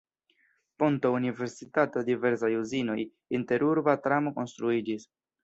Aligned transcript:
Ponto, 0.83 1.11
universitato, 1.17 2.03
diversaj 2.07 2.51
uzinoj, 2.63 2.97
interurba 3.41 3.97
tramo 4.09 4.35
konstruiĝis. 4.41 5.09